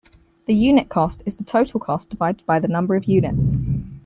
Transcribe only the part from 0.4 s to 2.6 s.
The unit cost is the total cost divided by